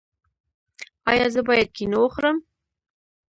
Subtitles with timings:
[1.09, 2.37] ایا زه باید کینو وخورم؟